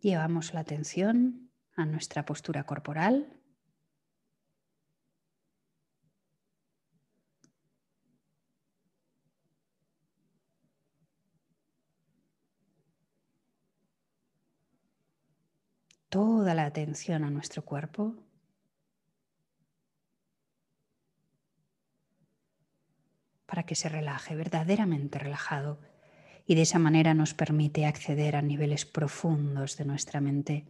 Llevamos 0.00 0.54
la 0.54 0.60
atención 0.60 1.50
a 1.76 1.84
nuestra 1.84 2.24
postura 2.24 2.64
corporal. 2.64 3.39
Toda 16.10 16.54
la 16.54 16.66
atención 16.66 17.24
a 17.24 17.30
nuestro 17.30 17.64
cuerpo. 17.64 18.14
para 23.46 23.64
que 23.64 23.74
se 23.74 23.88
relaje, 23.88 24.36
verdaderamente 24.36 25.18
relajado 25.18 25.80
y 26.46 26.54
de 26.54 26.62
esa 26.62 26.78
manera 26.78 27.14
nos 27.14 27.34
permite 27.34 27.84
acceder 27.84 28.36
a 28.36 28.42
niveles 28.42 28.86
profundos 28.86 29.76
de 29.76 29.84
nuestra 29.84 30.20
mente. 30.20 30.66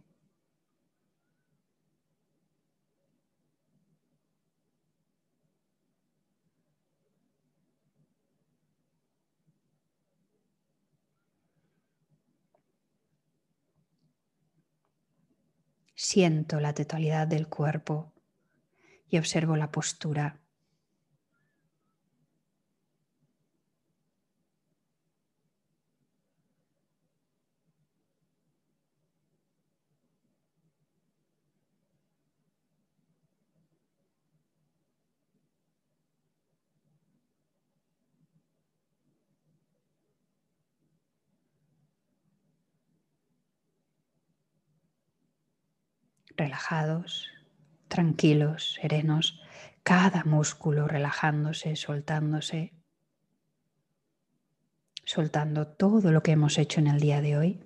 Siento 16.11 16.59
la 16.59 16.73
totalidad 16.73 17.25
del 17.25 17.47
cuerpo 17.47 18.11
y 19.07 19.17
observo 19.17 19.55
la 19.55 19.71
postura 19.71 20.40
relajados, 46.51 47.29
tranquilos, 47.87 48.73
serenos, 48.73 49.41
cada 49.83 50.25
músculo 50.25 50.85
relajándose, 50.85 51.77
soltándose, 51.77 52.73
soltando 55.05 55.67
todo 55.67 56.11
lo 56.11 56.21
que 56.21 56.31
hemos 56.33 56.57
hecho 56.57 56.81
en 56.81 56.87
el 56.87 56.99
día 56.99 57.21
de 57.21 57.37
hoy. 57.37 57.63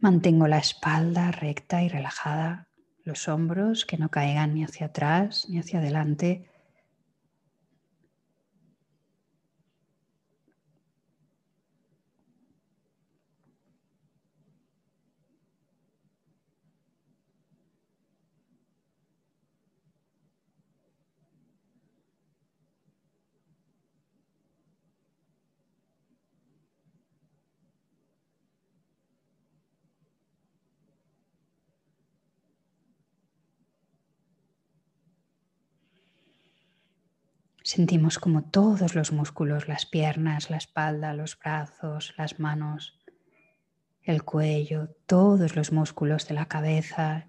Mantengo 0.00 0.48
la 0.48 0.56
espalda 0.56 1.30
recta 1.30 1.82
y 1.82 1.90
relajada, 1.90 2.68
los 3.04 3.28
hombros 3.28 3.84
que 3.84 3.98
no 3.98 4.08
caigan 4.08 4.54
ni 4.54 4.64
hacia 4.64 4.86
atrás 4.86 5.46
ni 5.50 5.58
hacia 5.58 5.78
adelante, 5.78 6.49
Sentimos 37.72 38.18
como 38.18 38.42
todos 38.42 38.96
los 38.96 39.12
músculos, 39.12 39.68
las 39.68 39.86
piernas, 39.86 40.50
la 40.50 40.56
espalda, 40.56 41.14
los 41.14 41.38
brazos, 41.38 42.12
las 42.18 42.40
manos, 42.40 42.98
el 44.02 44.24
cuello, 44.24 44.96
todos 45.06 45.54
los 45.54 45.70
músculos 45.70 46.26
de 46.26 46.34
la 46.34 46.46
cabeza 46.46 47.28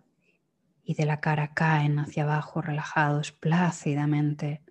y 0.84 0.96
de 0.96 1.06
la 1.06 1.20
cara 1.20 1.54
caen 1.54 2.00
hacia 2.00 2.24
abajo 2.24 2.60
relajados 2.60 3.32
plácidamente. 3.32 4.64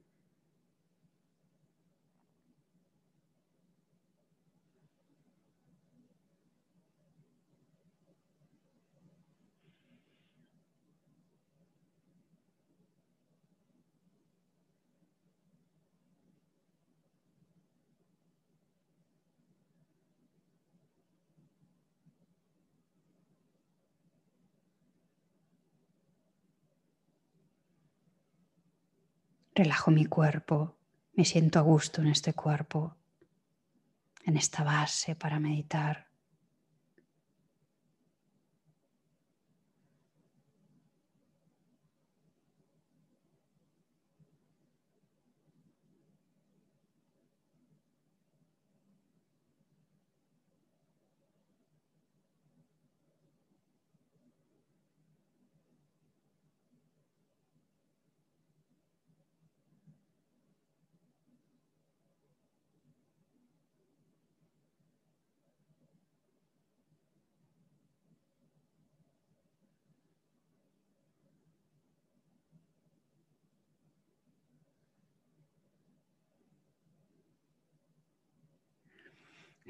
Relajo 29.55 29.91
mi 29.91 30.07
cuerpo, 30.07 30.77
me 31.15 31.25
siento 31.25 31.59
a 31.59 31.63
gusto 31.63 32.03
en 32.03 32.09
este 32.09 32.35
cuerpo, 32.35 32.97
en 34.25 34.37
esta 34.37 34.63
base 34.63 35.17
para 35.17 35.41
meditar. 35.41 36.10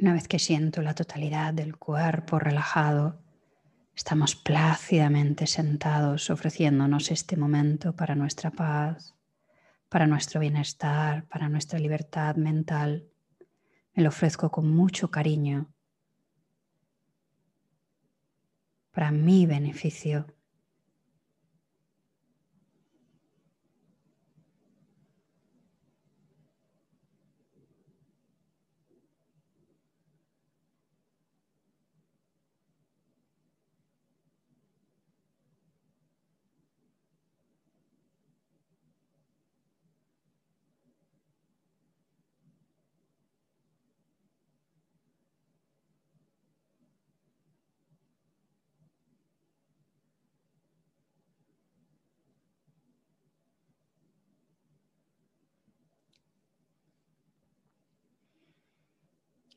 Una 0.00 0.14
vez 0.14 0.29
que 0.29 0.38
siento 0.38 0.81
la 0.81 0.94
totalidad 0.94 1.52
del 1.52 1.76
cuerpo 1.76 2.38
relajado, 2.38 3.20
estamos 3.94 4.35
plácidamente 4.35 5.47
sentados 5.47 6.31
ofreciéndonos 6.31 7.11
este 7.11 7.37
momento 7.37 7.94
para 7.94 8.14
nuestra 8.14 8.50
paz, 8.50 9.14
para 9.91 10.06
nuestro 10.06 10.41
bienestar, 10.41 11.26
para 11.26 11.50
nuestra 11.50 11.79
libertad 11.79 12.37
mental. 12.37 13.11
Me 13.93 14.02
lo 14.02 14.08
ofrezco 14.08 14.50
con 14.50 14.75
mucho 14.75 15.11
cariño 15.11 15.70
para 18.93 19.11
mi 19.11 19.44
beneficio. 19.44 20.35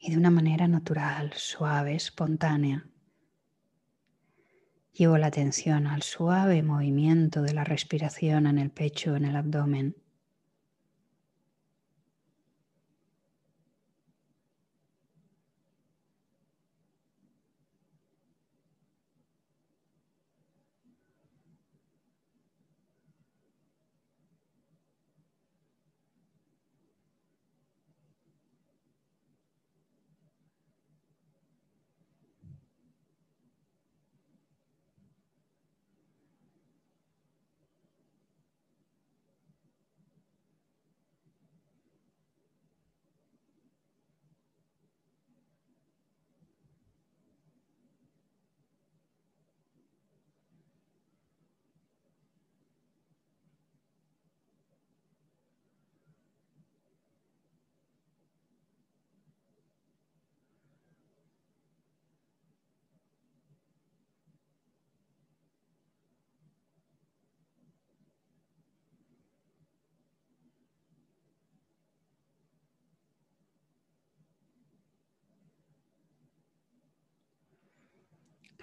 Y 0.06 0.12
de 0.12 0.18
una 0.18 0.32
manera 0.32 0.68
natural, 0.68 1.32
suave, 1.34 1.96
espontánea. 1.96 2.86
Llevo 4.92 5.18
la 5.18 5.28
atención 5.28 5.88
al 5.88 6.02
suave 6.02 6.62
movimiento 6.62 7.42
de 7.42 7.54
la 7.54 7.64
respiración 7.64 8.46
en 8.46 8.60
el 8.60 8.70
pecho, 8.70 9.16
en 9.16 9.24
el 9.24 9.38
abdomen. 9.38 9.96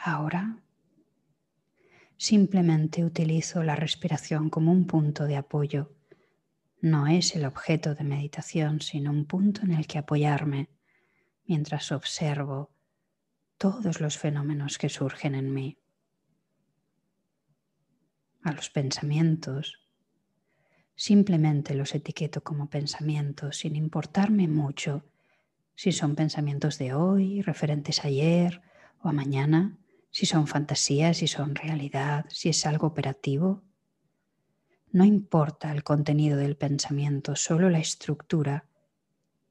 Ahora 0.03 0.57
simplemente 2.17 3.05
utilizo 3.05 3.63
la 3.63 3.77
respiración 3.77 4.49
como 4.49 4.73
un 4.73 4.87
punto 4.87 5.27
de 5.27 5.37
apoyo. 5.37 5.95
No 6.81 7.07
es 7.07 7.37
el 7.37 7.45
objeto 7.45 7.95
de 7.95 8.05
meditación, 8.05 8.81
sino 8.81 9.11
un 9.11 9.27
punto 9.27 9.61
en 9.63 9.73
el 9.73 9.87
que 9.87 9.99
apoyarme 9.99 10.71
mientras 11.45 11.93
observo 11.93 12.71
todos 13.59 14.01
los 14.01 14.17
fenómenos 14.17 14.79
que 14.79 14.89
surgen 14.89 15.35
en 15.35 15.53
mí. 15.53 15.77
A 18.43 18.53
los 18.53 18.71
pensamientos, 18.71 19.87
simplemente 20.95 21.75
los 21.75 21.95
etiqueto 21.95 22.43
como 22.43 22.71
pensamientos 22.71 23.59
sin 23.59 23.77
importarme 23.77 24.49
mucho 24.49 25.05
si 25.75 25.93
son 25.93 26.15
pensamientos 26.15 26.79
de 26.79 26.95
hoy, 26.95 27.43
referentes 27.43 28.03
a 28.03 28.09
ayer 28.09 28.63
o 29.03 29.09
a 29.09 29.13
mañana 29.13 29.80
si 30.11 30.27
son 30.27 30.47
fantasías, 30.47 31.19
si 31.19 31.29
son 31.29 31.55
realidad, 31.55 32.27
si 32.29 32.49
es 32.49 32.67
algo 32.67 32.87
operativo. 32.87 33.63
No 34.93 35.05
importa 35.05 35.71
el 35.73 35.85
contenido 35.85 36.37
del 36.37 36.57
pensamiento, 36.57 37.37
solo 37.37 37.71
la 37.71 37.79
estructura. 37.79 38.69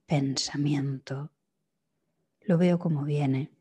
Pensamiento. 0.05 1.31
Lo 2.41 2.57
veo 2.57 2.77
como 2.77 3.03
viene. 3.03 3.51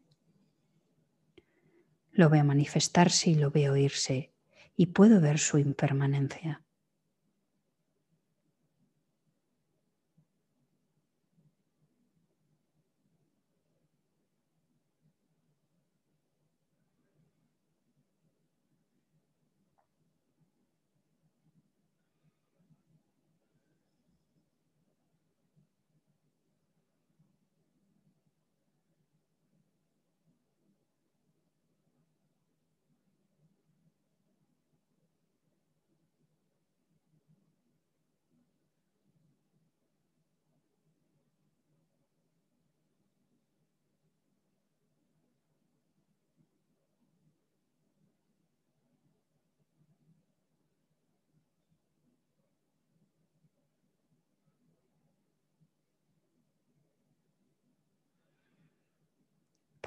Lo 2.11 2.31
veo 2.31 2.45
manifestarse 2.45 3.31
y 3.31 3.35
lo 3.35 3.51
veo 3.51 3.77
irse 3.77 4.33
y 4.77 4.87
puedo 4.87 5.21
ver 5.21 5.39
su 5.39 5.59
impermanencia. 5.59 6.65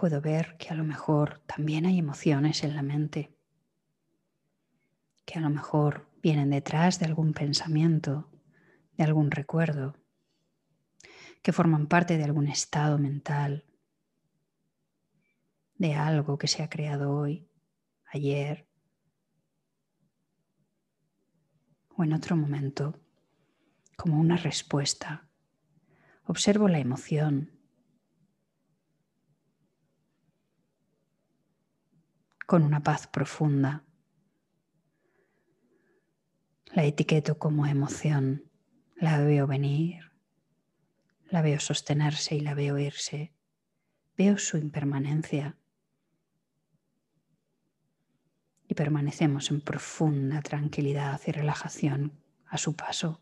Puedo 0.01 0.19
ver 0.19 0.57
que 0.57 0.69
a 0.69 0.73
lo 0.73 0.83
mejor 0.83 1.43
también 1.45 1.85
hay 1.85 1.99
emociones 1.99 2.63
en 2.63 2.75
la 2.75 2.81
mente, 2.81 3.37
que 5.25 5.37
a 5.37 5.41
lo 5.41 5.51
mejor 5.51 6.09
vienen 6.23 6.49
detrás 6.49 6.97
de 6.97 7.05
algún 7.05 7.33
pensamiento, 7.33 8.27
de 8.97 9.03
algún 9.03 9.29
recuerdo, 9.29 9.95
que 11.43 11.53
forman 11.53 11.85
parte 11.85 12.17
de 12.17 12.23
algún 12.23 12.47
estado 12.47 12.97
mental, 12.97 13.63
de 15.75 15.93
algo 15.93 16.39
que 16.39 16.47
se 16.47 16.63
ha 16.63 16.69
creado 16.71 17.15
hoy, 17.15 17.47
ayer 18.11 18.67
o 21.95 22.03
en 22.03 22.13
otro 22.13 22.35
momento, 22.35 22.99
como 23.97 24.19
una 24.19 24.37
respuesta. 24.37 25.27
Observo 26.23 26.67
la 26.69 26.79
emoción, 26.79 27.60
con 32.45 32.63
una 32.63 32.81
paz 32.81 33.07
profunda. 33.07 33.83
La 36.65 36.85
etiqueto 36.85 37.37
como 37.37 37.65
emoción, 37.65 38.49
la 38.95 39.19
veo 39.19 39.47
venir, 39.47 40.11
la 41.29 41.41
veo 41.41 41.59
sostenerse 41.59 42.35
y 42.35 42.39
la 42.39 42.53
veo 42.53 42.77
irse, 42.77 43.33
veo 44.17 44.37
su 44.37 44.57
impermanencia 44.57 45.57
y 48.67 48.73
permanecemos 48.73 49.51
en 49.51 49.59
profunda 49.59 50.41
tranquilidad 50.41 51.19
y 51.27 51.31
relajación 51.31 52.23
a 52.45 52.57
su 52.57 52.75
paso. 52.75 53.21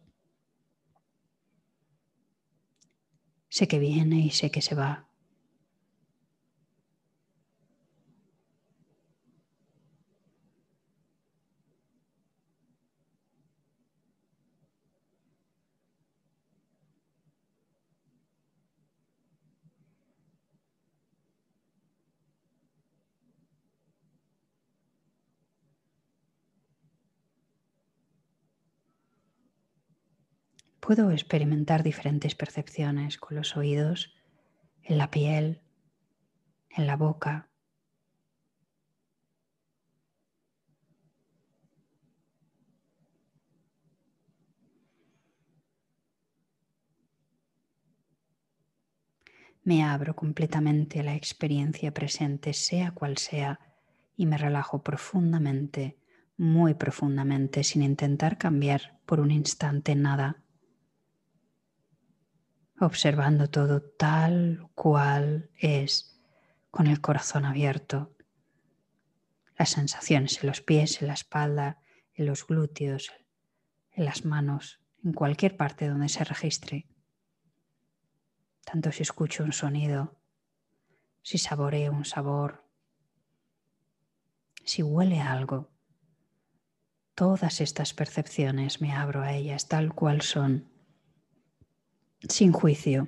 Sé 3.47 3.67
que 3.67 3.79
viene 3.79 4.19
y 4.19 4.29
sé 4.29 4.51
que 4.51 4.61
se 4.61 4.75
va. 4.75 5.08
Puedo 30.89 31.11
experimentar 31.11 31.83
diferentes 31.83 32.33
percepciones 32.33 33.19
con 33.19 33.37
los 33.37 33.55
oídos, 33.55 34.11
en 34.81 34.97
la 34.97 35.11
piel, 35.11 35.61
en 36.71 36.87
la 36.87 36.95
boca. 36.95 37.47
Me 49.61 49.83
abro 49.83 50.15
completamente 50.15 51.01
a 51.01 51.03
la 51.03 51.13
experiencia 51.13 51.93
presente, 51.93 52.53
sea 52.53 52.89
cual 52.95 53.19
sea, 53.19 53.59
y 54.17 54.25
me 54.25 54.39
relajo 54.39 54.81
profundamente, 54.81 55.99
muy 56.35 56.73
profundamente, 56.73 57.63
sin 57.63 57.83
intentar 57.83 58.39
cambiar 58.39 58.97
por 59.05 59.19
un 59.19 59.29
instante 59.29 59.93
nada 59.93 60.41
observando 62.79 63.49
todo 63.49 63.81
tal 63.81 64.69
cual 64.75 65.49
es, 65.57 66.19
con 66.71 66.87
el 66.87 67.01
corazón 67.01 67.45
abierto, 67.45 68.15
las 69.57 69.71
sensaciones 69.71 70.41
en 70.41 70.47
los 70.47 70.61
pies, 70.61 71.01
en 71.01 71.07
la 71.07 71.13
espalda, 71.13 71.81
en 72.13 72.25
los 72.25 72.47
glúteos, 72.47 73.11
en 73.91 74.05
las 74.05 74.23
manos, 74.23 74.79
en 75.03 75.13
cualquier 75.13 75.57
parte 75.57 75.87
donde 75.87 76.09
se 76.09 76.23
registre. 76.23 76.87
Tanto 78.63 78.91
si 78.91 79.03
escucho 79.03 79.43
un 79.43 79.51
sonido, 79.51 80.17
si 81.21 81.37
saboreo 81.37 81.91
un 81.91 82.05
sabor, 82.05 82.65
si 84.63 84.83
huele 84.83 85.19
algo. 85.19 85.71
Todas 87.15 87.59
estas 87.59 87.93
percepciones 87.93 88.79
me 88.79 88.93
abro 88.93 89.21
a 89.21 89.33
ellas 89.33 89.67
tal 89.67 89.93
cual 89.93 90.21
son 90.21 90.69
sin 92.27 92.51
juicio. 92.51 93.07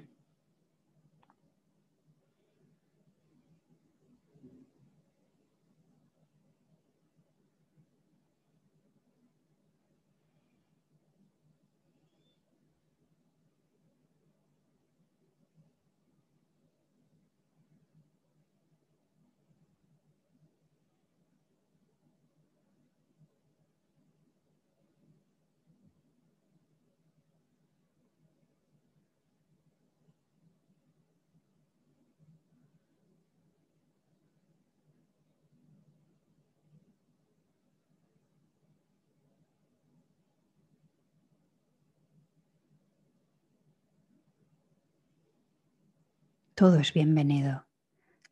Todo 46.62 46.78
es 46.78 46.94
bienvenido. 46.94 47.66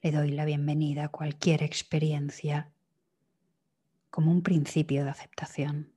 Le 0.04 0.12
doy 0.12 0.30
la 0.30 0.46
bienvenida 0.46 1.06
a 1.06 1.10
cualquier 1.10 1.64
experiencia 1.64 2.72
como 4.12 4.30
un 4.30 4.44
principio 4.44 5.04
de 5.04 5.10
aceptación. 5.10 5.96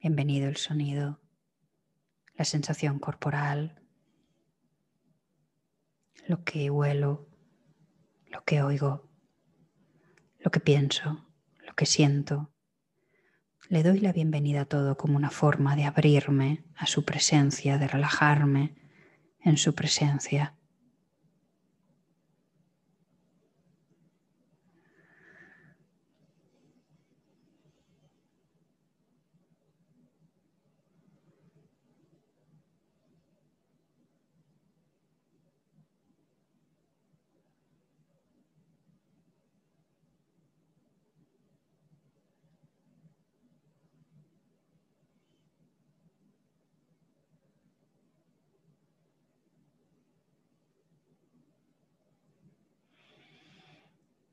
Bienvenido 0.00 0.48
el 0.48 0.56
sonido, 0.56 1.20
la 2.34 2.46
sensación 2.46 2.98
corporal, 2.98 3.82
lo 6.26 6.44
que 6.44 6.70
huelo, 6.70 7.28
lo 8.24 8.42
que 8.44 8.62
oigo, 8.62 9.10
lo 10.38 10.50
que 10.50 10.60
pienso, 10.60 11.28
lo 11.58 11.74
que 11.74 11.84
siento. 11.84 12.54
Le 13.68 13.82
doy 13.82 14.00
la 14.00 14.14
bienvenida 14.14 14.62
a 14.62 14.64
todo 14.64 14.96
como 14.96 15.18
una 15.18 15.28
forma 15.28 15.76
de 15.76 15.84
abrirme 15.84 16.64
a 16.74 16.86
su 16.86 17.04
presencia, 17.04 17.76
de 17.76 17.86
relajarme 17.86 18.76
en 19.40 19.58
su 19.58 19.74
presencia. 19.74 20.56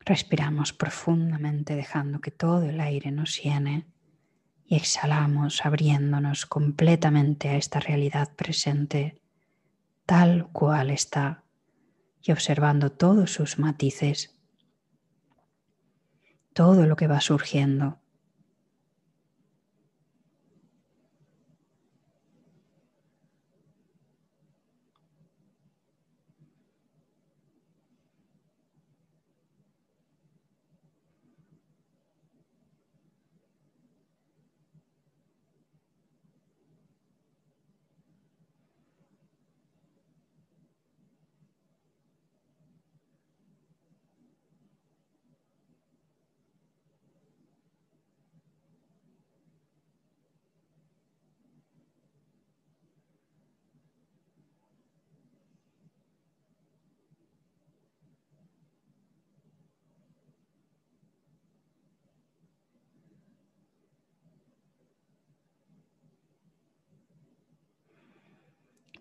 Respiramos 0.05 0.74
profundamente 0.74 1.75
dejando 1.75 2.22
que 2.22 2.31
todo 2.31 2.63
el 2.63 2.79
aire 2.79 3.12
nos 3.12 3.41
llene 3.41 3.86
y 4.65 4.75
exhalamos 4.75 5.65
abriéndonos 5.65 6.46
completamente 6.46 7.50
a 7.50 7.58
esta 7.58 7.79
realidad 7.79 8.36
presente 8.36 9.22
tal 10.05 10.50
cual 10.51 10.89
está 10.89 11.43
y 12.22 12.31
observando 12.31 12.91
todos 12.91 13.31
sus 13.31 13.60
matices, 13.60 14.38
todo 16.53 16.86
lo 16.86 16.96
que 16.96 17.08
va 17.08 17.22
surgiendo 17.22 18.00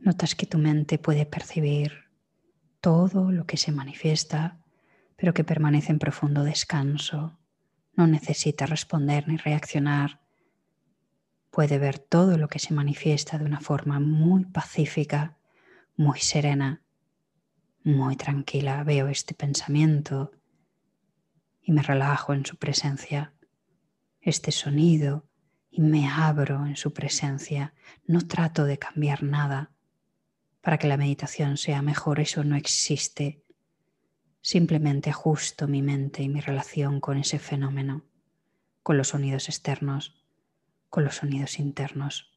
Notas 0.02 0.34
que 0.34 0.46
tu 0.46 0.56
mente 0.56 0.98
puede 0.98 1.26
percibir 1.26 1.92
todo 2.80 3.30
lo 3.32 3.44
que 3.44 3.58
se 3.58 3.70
manifiesta, 3.70 4.58
pero 5.16 5.34
que 5.34 5.44
permanece 5.44 5.92
en 5.92 5.98
profundo 5.98 6.42
descanso. 6.42 7.38
No 7.92 8.06
necesita 8.06 8.64
responder 8.64 9.28
ni 9.28 9.36
reaccionar. 9.36 10.22
Puede 11.50 11.78
ver 11.78 11.98
todo 11.98 12.38
lo 12.38 12.48
que 12.48 12.58
se 12.58 12.72
manifiesta 12.72 13.36
de 13.36 13.44
una 13.44 13.60
forma 13.60 14.00
muy 14.00 14.46
pacífica, 14.46 15.36
muy 15.96 16.20
serena, 16.20 16.80
muy 17.84 18.16
tranquila. 18.16 18.82
Veo 18.84 19.08
este 19.08 19.34
pensamiento 19.34 20.32
y 21.60 21.72
me 21.72 21.82
relajo 21.82 22.32
en 22.32 22.46
su 22.46 22.56
presencia, 22.56 23.34
este 24.22 24.50
sonido 24.50 25.28
y 25.70 25.82
me 25.82 26.08
abro 26.08 26.64
en 26.64 26.76
su 26.76 26.94
presencia. 26.94 27.74
No 28.06 28.26
trato 28.26 28.64
de 28.64 28.78
cambiar 28.78 29.22
nada 29.22 29.72
para 30.60 30.78
que 30.78 30.88
la 30.88 30.96
meditación 30.96 31.56
sea 31.56 31.82
mejor, 31.82 32.20
eso 32.20 32.44
no 32.44 32.56
existe. 32.56 33.42
Simplemente 34.42 35.10
ajusto 35.10 35.68
mi 35.68 35.82
mente 35.82 36.22
y 36.22 36.28
mi 36.28 36.40
relación 36.40 37.00
con 37.00 37.18
ese 37.18 37.38
fenómeno, 37.38 38.04
con 38.82 38.96
los 38.96 39.08
sonidos 39.08 39.48
externos, 39.48 40.22
con 40.88 41.04
los 41.04 41.16
sonidos 41.16 41.58
internos. 41.58 42.29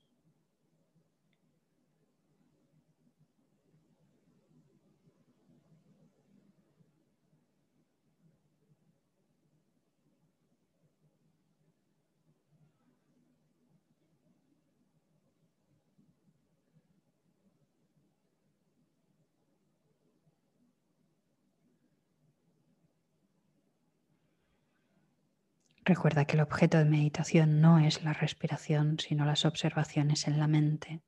Recuerda 25.86 26.24
que 26.24 26.38
el 26.38 26.42
objeto 26.42 26.78
de 26.78 26.86
meditación 26.86 27.60
no 27.60 27.78
es 27.80 28.04
la 28.04 28.14
respiración, 28.14 29.00
sino 29.00 29.26
las 29.26 29.44
observaciones 29.44 30.28
en 30.28 30.40
la 30.40 30.48
mente. 30.48 31.02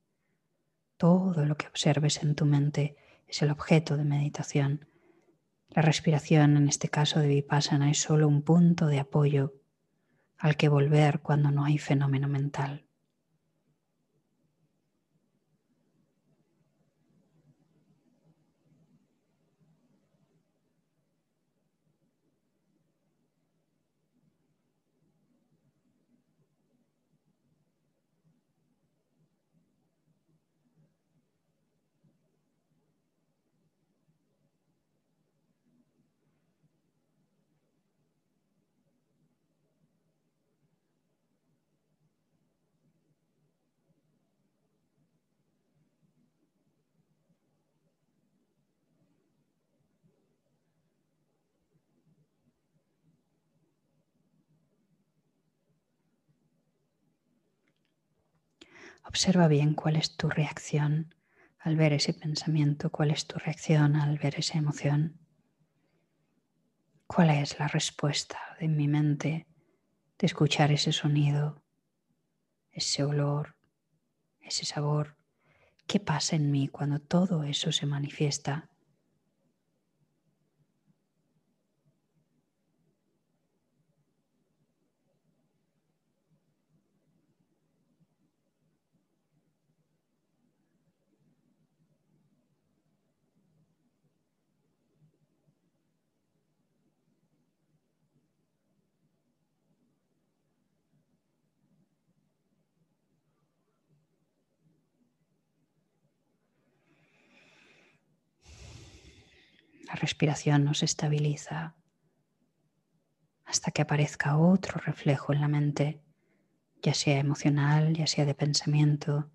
Todo 0.97 1.45
lo 1.45 1.55
que 1.55 1.67
observes 1.67 2.21
en 2.21 2.35
tu 2.35 2.45
mente 2.45 2.97
es 3.27 3.41
el 3.41 3.51
objeto 3.51 3.95
de 3.95 4.03
meditación. 4.03 4.87
La 5.69 5.81
respiración, 5.81 6.57
en 6.57 6.67
este 6.67 6.89
caso 6.89 7.19
de 7.19 7.27
Vipassana, 7.27 7.89
es 7.89 7.99
solo 7.99 8.27
un 8.27 8.41
punto 8.41 8.87
de 8.87 8.99
apoyo 8.99 9.53
al 10.37 10.57
que 10.57 10.67
volver 10.67 11.21
cuando 11.21 11.51
no 11.51 11.63
hay 11.63 11.77
fenómeno 11.77 12.27
mental. 12.27 12.84
Observa 59.05 59.47
bien 59.47 59.75
cuál 59.75 59.95
es 59.95 60.17
tu 60.17 60.29
reacción 60.29 61.13
al 61.59 61.75
ver 61.77 61.93
ese 61.93 62.13
pensamiento, 62.13 62.89
cuál 62.89 63.11
es 63.11 63.27
tu 63.27 63.37
reacción 63.39 63.95
al 63.95 64.17
ver 64.17 64.35
esa 64.37 64.57
emoción. 64.57 65.19
¿Cuál 67.07 67.29
es 67.29 67.57
la 67.59 67.67
respuesta 67.67 68.39
de 68.59 68.67
mi 68.67 68.87
mente 68.87 69.47
de 70.17 70.25
escuchar 70.25 70.71
ese 70.71 70.91
sonido, 70.91 71.63
ese 72.71 73.03
olor, 73.03 73.55
ese 74.41 74.65
sabor? 74.65 75.15
¿Qué 75.87 75.99
pasa 75.99 76.35
en 76.35 76.51
mí 76.51 76.67
cuando 76.67 76.99
todo 76.99 77.43
eso 77.43 77.71
se 77.71 77.85
manifiesta 77.85 78.69
Respiración 109.95 110.65
nos 110.65 110.83
estabiliza 110.83 111.75
hasta 113.45 113.71
que 113.71 113.81
aparezca 113.81 114.37
otro 114.37 114.79
reflejo 114.79 115.31
en 115.31 115.41
la 115.41 115.47
mente, 115.47 116.01
ya 116.81 116.93
sea 116.93 117.19
emocional, 117.19 117.93
ya 117.93 118.07
sea 118.07 118.25
de 118.25 118.33
pensamiento, 118.33 119.31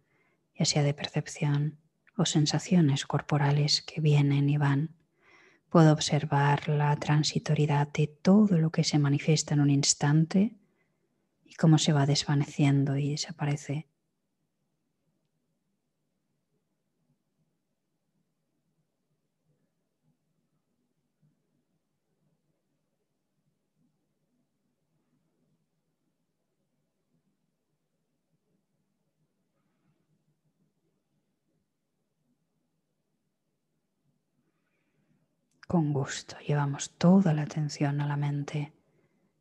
ya 0.55 0.64
sea 0.64 0.83
de 0.83 0.94
percepción 0.94 1.79
o 2.16 2.27
sensaciones 2.27 3.07
corporales 3.07 3.83
que 3.83 4.01
vienen 4.01 4.49
y 4.51 4.59
van. 4.59 4.96
Puedo 5.68 5.92
observar 5.92 6.68
la 6.68 6.94
transitoriedad 6.96 7.88
de 7.92 8.09
todo 8.09 8.59
lo 8.59 8.70
que 8.70 8.85
se 8.85 8.99
manifiesta 8.99 9.55
en 9.55 9.61
un 9.61 9.70
instante 9.70 10.57
y 11.44 11.55
cómo 11.55 11.79
se 11.79 11.92
va 11.92 12.07
desvaneciendo 12.07 12.96
y 12.96 13.11
desaparece 13.11 13.89
Con 35.70 35.92
gusto 35.92 36.37
llevamos 36.40 36.98
toda 36.98 37.33
la 37.33 37.42
atención 37.42 38.00
a 38.00 38.09
la 38.09 38.16
mente 38.16 38.72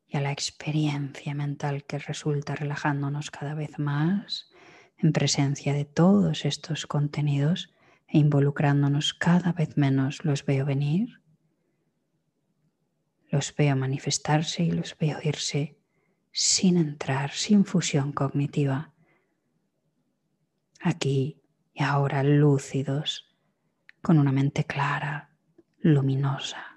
y 0.06 0.16
a 0.16 0.20
la 0.20 0.30
experiencia 0.30 1.34
mental 1.34 1.82
que 1.82 1.98
resulta 1.98 2.54
relajándonos 2.54 3.32
cada 3.32 3.54
vez 3.54 3.80
más 3.80 4.48
en 4.96 5.12
presencia 5.12 5.72
de 5.72 5.84
todos 5.86 6.44
estos 6.44 6.86
contenidos 6.86 7.74
e 8.06 8.18
involucrándonos 8.18 9.12
cada 9.12 9.52
vez 9.52 9.76
menos. 9.76 10.24
Los 10.24 10.46
veo 10.46 10.64
venir, 10.64 11.20
los 13.28 13.52
veo 13.56 13.74
manifestarse 13.74 14.62
y 14.62 14.70
los 14.70 14.96
veo 14.96 15.18
irse 15.24 15.80
sin 16.30 16.76
entrar, 16.76 17.32
sin 17.32 17.64
fusión 17.64 18.12
cognitiva. 18.12 18.94
Aquí 20.80 21.42
y 21.74 21.82
ahora 21.82 22.22
lúcidos, 22.22 23.36
con 24.00 24.20
una 24.20 24.30
mente 24.30 24.62
clara, 24.62 25.29
luminosa. 25.82 26.69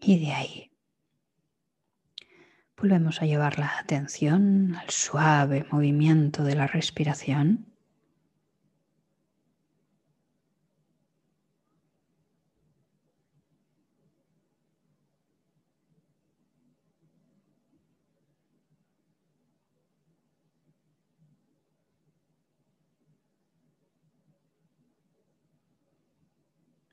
Y 0.00 0.18
de 0.18 0.32
ahí 0.32 0.70
volvemos 2.76 3.20
a 3.20 3.26
llevar 3.26 3.58
la 3.58 3.78
atención 3.78 4.74
al 4.76 4.88
suave 4.88 5.66
movimiento 5.70 6.42
de 6.42 6.54
la 6.54 6.66
respiración. 6.66 7.66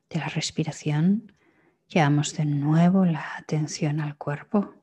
de 0.10 0.20
la 0.20 0.30
respiración 0.30 1.34
Llevamos 1.90 2.36
de 2.36 2.44
nuevo 2.44 3.06
la 3.06 3.38
atención 3.38 4.02
al 4.02 4.18
cuerpo. 4.18 4.74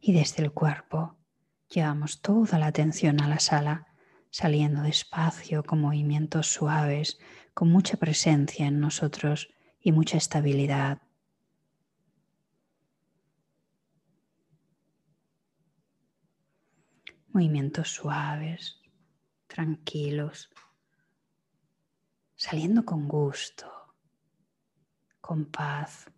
Y 0.00 0.12
desde 0.12 0.44
el 0.44 0.52
cuerpo 0.52 1.16
Llevamos 1.68 2.20
toda 2.20 2.58
la 2.58 2.66
atención 2.66 3.20
a 3.20 3.28
la 3.28 3.40
sala, 3.40 3.86
saliendo 4.30 4.82
despacio, 4.82 5.64
con 5.64 5.80
movimientos 5.80 6.46
suaves, 6.46 7.18
con 7.54 7.70
mucha 7.70 7.96
presencia 7.96 8.66
en 8.66 8.80
nosotros 8.80 9.48
y 9.80 9.92
mucha 9.92 10.16
estabilidad. 10.16 11.02
Movimientos 17.28 17.88
suaves, 17.90 18.80
tranquilos, 19.46 20.50
saliendo 22.34 22.84
con 22.84 23.08
gusto, 23.08 23.70
con 25.20 25.46
paz. 25.46 26.10